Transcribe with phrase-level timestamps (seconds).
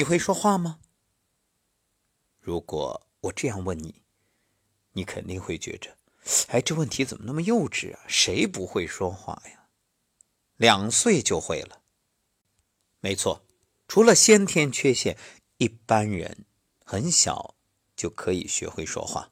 [0.00, 0.78] 你会说话吗？
[2.40, 4.02] 如果我这样问你，
[4.92, 5.94] 你肯定会觉着，
[6.48, 8.00] 哎，这问题怎么那么幼稚啊？
[8.08, 9.68] 谁不会说话呀？
[10.56, 11.82] 两岁就会了。
[13.00, 13.44] 没错，
[13.88, 15.18] 除了先天缺陷，
[15.58, 16.46] 一般人
[16.82, 17.54] 很小
[17.94, 19.30] 就可以学会说话，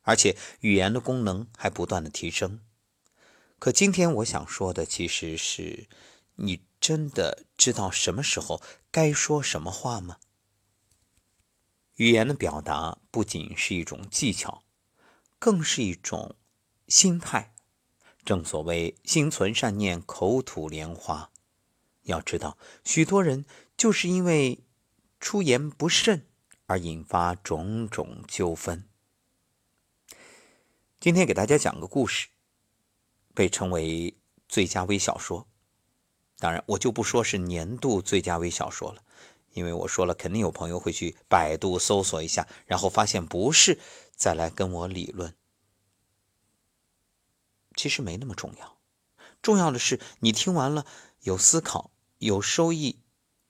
[0.00, 2.62] 而且语言的功能还不断的提升。
[3.58, 5.86] 可今天我想说的，其实是
[6.36, 10.16] 你真的知道什么时候该说什么话吗？
[11.96, 14.62] 语言的表达不仅是一种技巧，
[15.38, 16.36] 更是一种
[16.86, 17.54] 心态。
[18.24, 21.30] 正所谓“心存善念，口吐莲花”。
[22.08, 23.44] 要知道，许多人
[23.76, 24.64] 就是因为
[25.20, 26.26] 出言不慎
[26.64, 28.88] 而引发种种纠纷。
[30.98, 32.28] 今天给大家讲个故事。
[33.34, 34.16] 被称为
[34.48, 35.46] 最佳微小说，
[36.38, 39.02] 当然我就不说是年度最佳微小说了，
[39.52, 43.80] 因为我说了，肯定有朋友会去百度搜索一下，然后发现不是，
[44.14, 45.34] 再来跟我理论。
[47.74, 48.78] 其实没那么重要，
[49.42, 50.86] 重要的是你听完了
[51.22, 53.00] 有思考、有收益、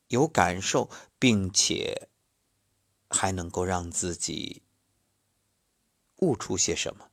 [0.08, 2.08] 有感受，并且
[3.11, 4.62] 还能够让自己
[6.20, 7.11] 悟出些什么，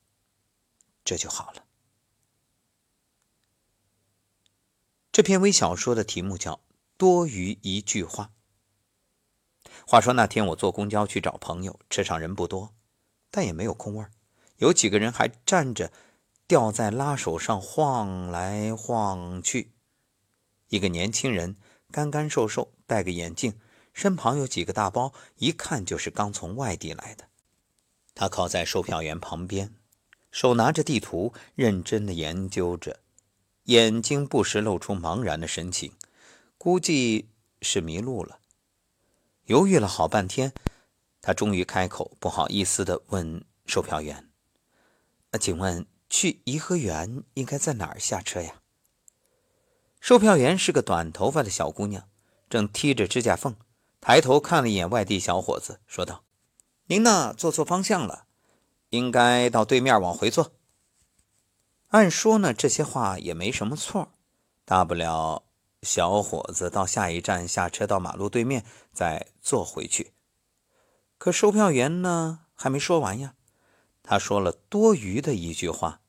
[1.03, 1.65] 这就好了。
[5.15, 6.55] 这篇微小说的题目叫
[6.97, 8.31] 《多余一句话》。
[9.87, 12.73] 话说那天我坐公交去找朋友，车上人不多，
[13.31, 14.05] 但也没有空位
[14.57, 15.93] 有几个人还站着，
[16.47, 19.71] 吊在拉手上晃来晃去。
[20.67, 21.55] 一个年轻人
[21.91, 23.57] 干干瘦瘦，戴个眼镜，
[23.93, 27.29] 身旁有几个大包，一看就是刚从外地来的。
[28.13, 29.73] 他靠在售票员旁边，
[30.29, 32.99] 手拿着地图，认真的研究着。
[33.65, 35.93] 眼睛不时露出茫然的神情，
[36.57, 37.29] 估计
[37.61, 38.39] 是迷路了。
[39.45, 40.53] 犹豫了好半天，
[41.21, 44.29] 他终于开口，不好意思的问售票员
[45.31, 48.61] ：“那请问去颐和园应该在哪儿下车呀？”
[49.99, 52.07] 售票员是个短头发的小姑娘，
[52.47, 53.55] 正踢着指甲缝，
[53.99, 56.23] 抬头看了一眼外地小伙子，说道
[56.85, 58.25] ：“您呢，坐错方向了，
[58.89, 60.51] 应该到对面往回坐。”
[61.89, 64.11] 按说呢，这些话也没什么错，
[64.65, 65.43] 大不了
[65.81, 70.13] 小伙子到下一站下车，到马路对面再坐回去。
[71.17, 73.35] 可售票员呢，还没说完呀，
[74.03, 76.01] 他说了多余的一句话：“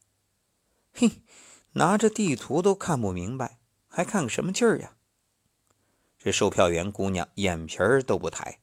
[0.92, 1.22] 嘿，
[1.72, 4.94] 拿着地图都看不明白，还看个什么劲儿呀？”
[6.18, 8.58] 这售票员姑娘眼皮儿都不抬。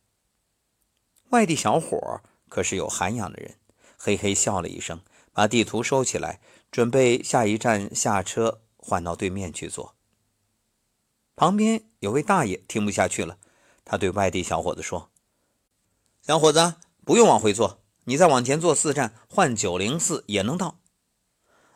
[1.30, 3.58] 外地小伙可是有涵养的人，
[3.98, 6.42] 嘿嘿笑了一声，把地图收起来。
[6.74, 9.94] 准备下一站下车，换到对面去坐。
[11.36, 13.38] 旁边有位大爷听不下去了，
[13.86, 15.12] 他对外地小伙子说
[16.24, 16.74] ：“小伙子，
[17.06, 20.80] 不用往回坐，你再往前坐四站，换九零四也能到。”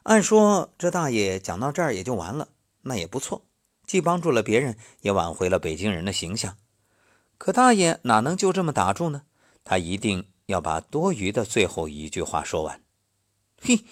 [0.02, 2.50] 按说这大爷讲到这儿也就完了，
[2.82, 3.46] 那也不错，
[3.86, 6.58] 既帮助了别人，也挽回了北京人的形象。
[7.38, 9.22] 可大爷哪能就这么打住呢？
[9.64, 12.82] 他一定要把多余的最后一句话说完。
[13.62, 13.86] 嘿。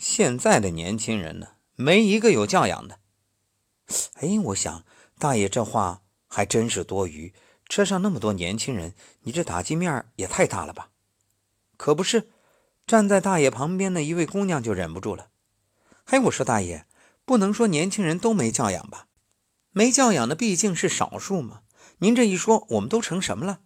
[0.00, 3.00] 现在的年轻人呢，没一个有教养的。
[4.14, 4.82] 哎，我想
[5.18, 7.34] 大爷这话还真是多余。
[7.68, 8.94] 车上那么多年轻人，
[9.24, 10.88] 你这打击面也太大了吧？
[11.76, 12.30] 可不是，
[12.86, 15.28] 站在大爷旁边的一位姑娘就忍不住了。
[16.06, 16.86] 嘿，我说大爷，
[17.26, 19.08] 不能说年轻人都没教养吧？
[19.70, 21.60] 没教养的毕竟是少数嘛。
[21.98, 23.60] 您这一说，我们都成什么了？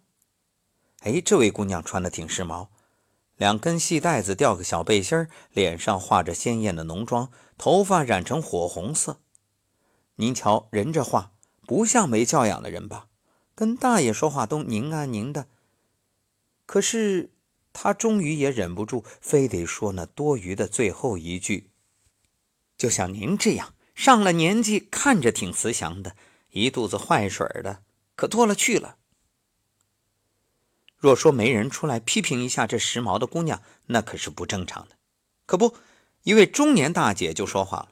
[0.99, 2.67] 哎，这位姑娘穿的挺时髦。
[3.37, 9.19] 两根细带子吊个小背心脸上画着鲜艳的浓妆，头发染成火红色。
[10.15, 11.33] 您瞧人这话
[11.67, 13.07] 不像没教养的人吧？
[13.53, 15.47] 跟大爷说话都您啊您的。
[16.65, 17.31] 可是
[17.73, 21.71] 他终于也忍不住，非得说那多余的最后一句。
[22.77, 26.15] 就像您这样上了年纪，看着挺慈祥的，
[26.51, 27.83] 一肚子坏水的，
[28.15, 28.97] 可多了去了。
[30.97, 34.95] 若说没人出来批评一下这时髦的姑娘，那可是不正常的。
[35.45, 35.75] 可不，
[36.23, 37.89] 一位中年大姐就说话了：“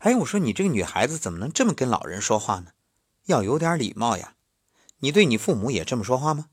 [0.00, 2.72] 哎，我说你这个女孩子怎么能这么跟老人说话呢？
[3.26, 4.34] 要有点礼貌呀！
[4.98, 6.46] 你对你父母也这么说话吗？”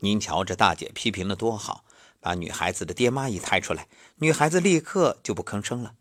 [0.00, 1.84] 您瞧这大姐批评的多好，
[2.20, 5.94] 把女孩子的爹妈一抬出来，女孩子立刻就不吭声了。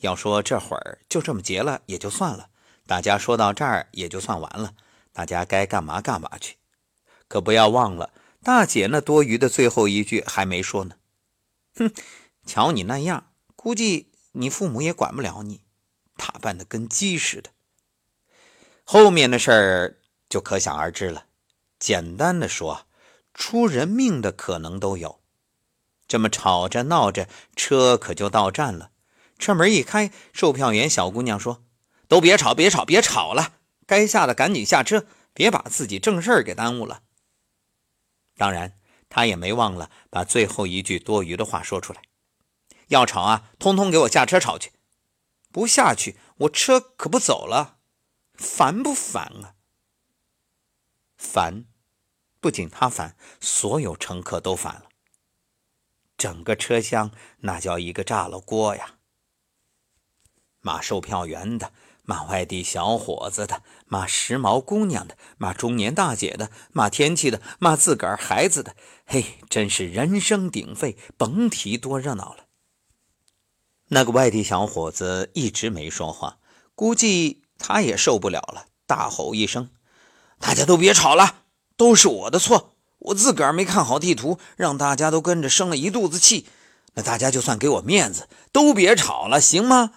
[0.00, 2.48] 要说这会儿就这么结了也就算了，
[2.86, 4.74] 大家说到这儿也就算完了，
[5.12, 6.56] 大家该干嘛干嘛去。
[7.28, 8.10] 可不要忘了。
[8.44, 10.96] 大姐那多余的最后一句还没说呢，
[11.76, 11.90] 哼，
[12.44, 15.62] 瞧你那样，估计你父母也管不了你，
[16.18, 17.48] 打扮的跟鸡似的。
[18.84, 19.96] 后面的事儿
[20.28, 21.24] 就可想而知了，
[21.78, 22.86] 简单的说，
[23.32, 25.20] 出人命的可能都有。
[26.06, 27.26] 这么吵着闹着，
[27.56, 28.90] 车可就到站了。
[29.38, 31.64] 车门一开，售票员小姑娘说
[32.08, 33.54] ：“都别吵，别吵，别吵了，
[33.86, 37.00] 该下的赶紧下车，别把自己正事儿给耽误了。”
[38.36, 38.78] 当然，
[39.08, 42.02] 他也没忘了把最后一句多余的话说出来
[42.88, 44.72] ：“要吵啊，通通给我下车吵去！
[45.52, 47.78] 不下去，我车可不走了，
[48.34, 49.54] 烦不烦啊？”
[51.16, 51.66] 烦，
[52.40, 54.88] 不仅他烦，所有乘客都烦了。
[56.16, 58.98] 整个车厢那叫一个炸了锅呀！
[60.60, 61.72] 骂售票员的，
[62.04, 72.44] 骂外地小伙子的，骂时髦姑娘的，骂中年大姐的，骂天气的，骂自个儿孩子的，嘿，真是人声鼎沸，甭提多热闹了。
[73.88, 76.38] 那个外地小伙子一直没说话，
[76.74, 79.70] 估计他也受不了了，大吼一声
[80.38, 81.42] ：“大家都别吵了，
[81.76, 82.72] 都是我的错。”
[83.04, 86.46] 我自个儿没看好地图，让大家都跟着生了一肚子气。
[86.94, 89.92] 那大家就算给我面子，都别吵了，行吗？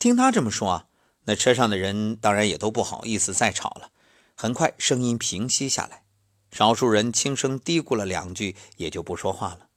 [0.00, 0.86] 听他这么说啊，
[1.24, 3.90] 那车上的人当然也都不好意思再吵了。
[4.34, 6.04] 很快，声音平息下来，
[6.50, 9.68] 少数人轻声嘀咕了两句，也就不说话了。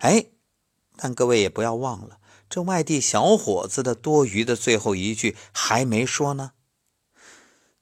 [0.00, 0.26] 哎，
[0.96, 2.18] 但各位也不要忘了，
[2.48, 6.52] 这外地小伙子的多余的最后一句还没说呢。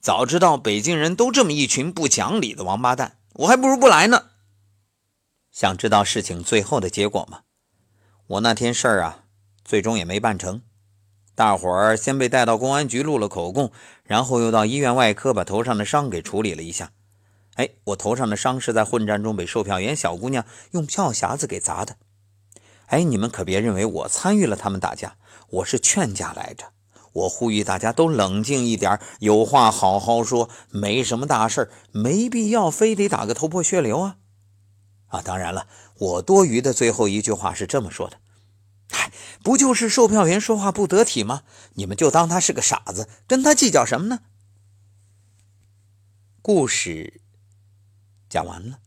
[0.00, 3.18] 早知道北京人都这么一群不讲理的王八蛋。
[3.34, 4.30] 我还不如不来呢。
[5.50, 7.42] 想知道事情最后的结果吗？
[8.26, 9.24] 我那天事儿啊，
[9.64, 10.62] 最终也没办成。
[11.38, 13.70] 大伙儿先被带到公安局录了口供，
[14.02, 16.90] 然后又到医院外科把头上的伤给处理了一下。
[17.54, 21.94] 哎，我头上的伤是在混战中被售票员小姑娘用票匣子给砸的。
[22.86, 25.14] 哎，你们可别认为我参与了他们打架，
[25.50, 26.72] 我是劝架来着。
[27.12, 34.16] 我呼吁大家都冷静一点，有话好好说，没什么大事没必要非得打个头破血流啊！
[35.06, 35.68] 啊，当然了，
[35.98, 38.16] 我多余的最后一句话是这么说的：
[38.90, 39.12] 嗨，
[39.48, 41.42] 不就是售票员说话不得体吗？
[41.72, 44.20] 你们就当他是个傻子，跟他计较什么呢？
[46.42, 47.22] 故事
[48.28, 48.80] 讲完了。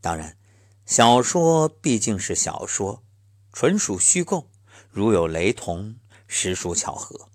[0.00, 0.36] 当然，
[0.84, 3.04] 小说毕竟是小说，
[3.52, 4.50] 纯属虚构，
[4.90, 5.94] 如有雷同。
[6.26, 7.28] 实属巧合。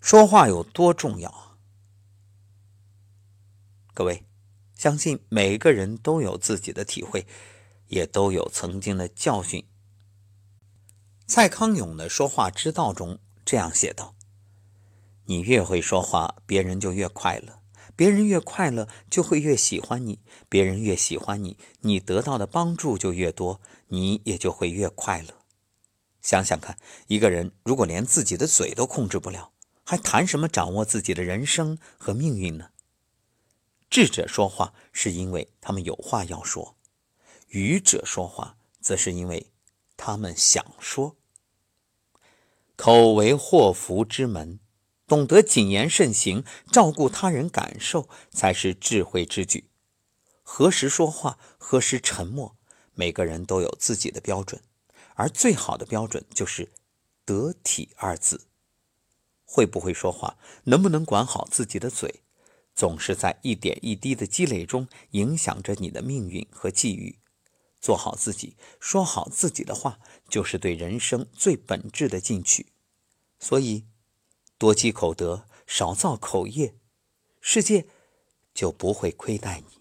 [0.00, 1.58] 说话有多重要？
[3.92, 4.24] 各位，
[4.76, 7.26] 相信每个人都有自己的体会，
[7.88, 9.66] 也都有曾经的教训。
[11.28, 14.14] 蔡康永的《说话之道》中这样写道
[15.26, 17.54] ：“你越会说话，别人就越快乐；
[17.96, 25.34] 别人越快乐，就会越喜欢你；别人越喜欢你，你得到的帮助就越多，你也就会越快乐。”
[26.22, 26.78] 想想看，
[27.08, 29.50] 一个人如果连自己的嘴都控制不了，
[29.82, 32.70] 还谈什么掌握自己的人生和命运呢？
[33.90, 36.76] 智者说话是因为他们有话要说，
[37.48, 39.50] 愚者说话则是因为
[39.96, 41.16] 他们想说。
[42.76, 44.60] 口为祸福之门，
[45.06, 49.70] 懂得谨言慎行，照顾他人感受，才是智慧之举。
[50.42, 52.56] 何时说话，何时沉默，
[52.94, 54.62] 每个人都有自己的标准。
[55.14, 56.72] 而最好的标准就是
[57.24, 58.46] “得体”二字。
[59.46, 62.22] 会不会说话，能不能管好自己的嘴，
[62.74, 67.18] 总是在一点一滴的积累中影响着你的命运和际遇。
[67.86, 72.72] 做好自己，说好自己的话，就是对人生最本质的进取。
[73.38, 73.86] 所以，
[74.58, 76.74] 多积口德，少造口业，
[77.40, 77.86] 世界
[78.52, 79.78] 就不会亏待你。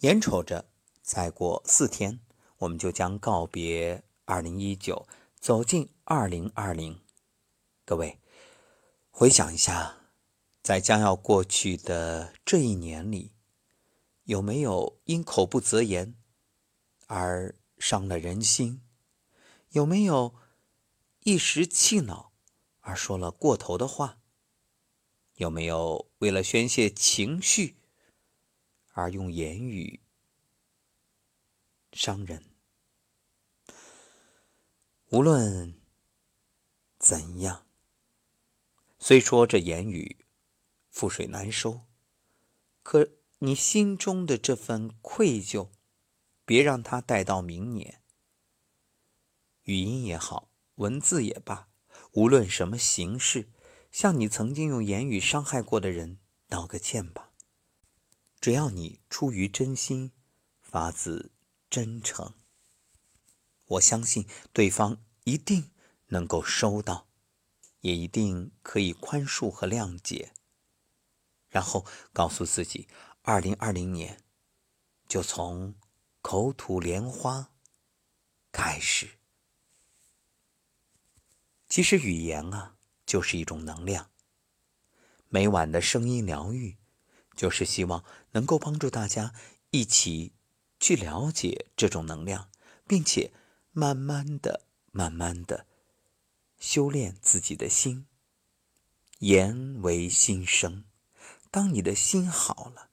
[0.00, 0.68] 眼瞅着
[1.00, 2.18] 再过四天。
[2.56, 5.06] 我们就将告别二零一九，
[5.38, 7.00] 走进二零二零。
[7.84, 8.18] 各位，
[9.12, 9.98] 回想一下，
[10.64, 13.30] 在将要过去的这一年里，
[14.28, 16.14] 有没有因口不择言
[17.06, 18.82] 而伤了人心？
[19.70, 20.34] 有没有
[21.20, 22.34] 一时气恼
[22.80, 24.20] 而说了过头的话？
[25.36, 27.78] 有没有为了宣泄情绪
[28.92, 30.02] 而用言语
[31.94, 32.44] 伤人？
[35.08, 35.80] 无论
[36.98, 37.66] 怎样，
[38.98, 40.26] 虽说这言语
[40.92, 41.86] 覆水难收，
[42.82, 43.08] 可
[43.40, 45.68] 你心中的这份愧疚，
[46.44, 48.02] 别让它带到明年。
[49.62, 51.68] 语音也好，文字也罢，
[52.12, 53.52] 无论什么形式，
[53.92, 56.18] 向你曾经用言语伤害过的人
[56.48, 57.30] 道个歉吧。
[58.40, 60.10] 只要你出于真心，
[60.60, 61.30] 发自
[61.70, 62.34] 真诚。
[63.66, 65.70] 我相信对方一定
[66.08, 67.06] 能够收到，
[67.82, 70.32] 也一定可以宽恕和谅解。
[71.48, 72.88] 然后告诉自己，
[73.30, 74.24] 二零二零年
[75.06, 75.74] 就从
[76.22, 77.52] 口吐莲花
[78.50, 79.18] 开始。
[81.68, 84.08] 其实语言啊，就是一种能量。
[85.28, 86.78] 每晚的声音疗愈，
[87.36, 89.34] 就是希望能够帮助大家
[89.72, 90.32] 一起
[90.80, 92.48] 去了解这种能量，
[92.86, 93.30] 并且
[93.72, 95.66] 慢慢的、慢慢的
[96.58, 98.06] 修炼自己的心。
[99.18, 100.84] 言为心声，
[101.50, 102.87] 当你的心好了、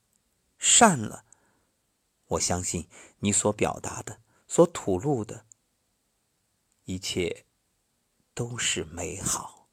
[0.65, 1.25] 善了，
[2.25, 5.45] 我相信你所表达的、所吐露的
[6.86, 7.45] 一切。
[8.36, 9.64] 都是美好。